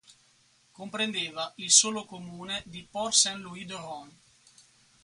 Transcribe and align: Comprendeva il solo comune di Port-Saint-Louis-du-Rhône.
Comprendeva 0.71 1.53
il 1.57 1.69
solo 1.69 2.05
comune 2.05 2.63
di 2.65 2.87
Port-Saint-Louis-du-Rhône. 2.89 4.17